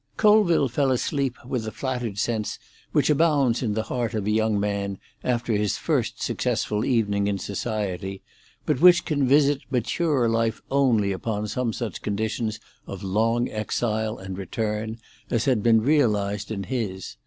[0.13, 2.57] V Colville fell asleep with the flattered sense
[2.91, 7.37] which abounds in the heart of a young man after his first successful evening in
[7.37, 8.23] society,
[8.65, 14.39] but which can visit maturer life only upon some such conditions of long exile and
[14.39, 14.97] return
[15.29, 17.15] as had been realised in his.